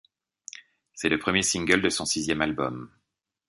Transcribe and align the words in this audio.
C'est 0.95 1.09
le 1.09 1.19
premier 1.19 1.43
single 1.43 1.83
de 1.83 1.89
son 1.89 2.05
sixième 2.05 2.41
album. 2.41 2.89